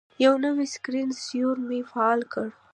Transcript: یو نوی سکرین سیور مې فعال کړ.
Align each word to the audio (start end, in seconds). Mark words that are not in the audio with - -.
یو 0.23 0.33
نوی 0.43 0.67
سکرین 0.73 1.09
سیور 1.25 1.57
مې 1.67 1.79
فعال 1.91 2.21
کړ. 2.31 2.47